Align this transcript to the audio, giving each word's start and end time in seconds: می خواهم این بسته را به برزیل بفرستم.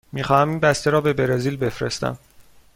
می 0.11 0.23
خواهم 0.23 0.49
این 0.49 0.59
بسته 0.59 0.89
را 0.91 1.01
به 1.01 1.13
برزیل 1.13 1.57
بفرستم. 1.57 2.17